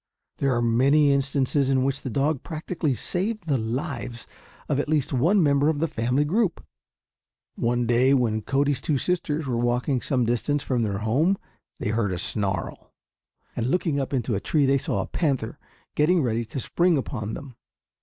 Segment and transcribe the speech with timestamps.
[0.37, 4.25] There are many instances in which the dog practically saved the lives
[4.67, 6.65] of at least one member of the family group.
[7.53, 11.37] One day when Cody's two sisters were walking some distance from their home
[11.77, 12.91] they heard a snarl,
[13.55, 15.59] and looking up into a tree they saw a panther
[15.93, 17.55] getting ready to spring upon them.